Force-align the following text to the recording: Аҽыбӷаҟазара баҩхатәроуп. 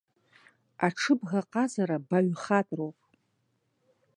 Аҽыбӷаҟазара 0.85 1.97
баҩхатәроуп. 2.09 2.97